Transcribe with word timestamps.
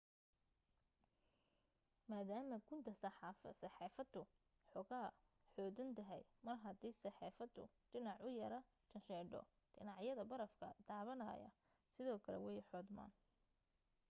maadaama 2.11 2.57
gunta 2.69 2.91
safeexaddu 3.01 4.21
xoogaa 4.71 5.07
xoodan 5.53 5.89
tahay 5.99 6.23
mar 6.45 6.57
hadii 6.65 6.93
safeexaddu 7.03 7.63
dhinac 7.91 8.17
u 8.27 8.29
yara 8.39 8.59
janjeedho 8.91 9.39
dhinacyada 9.75 10.23
barafka 10.31 10.67
taabanaya 10.87 11.49
sidoo 11.93 12.19
kale 12.25 12.39
way 12.45 12.59
xoodmaan 12.71 13.11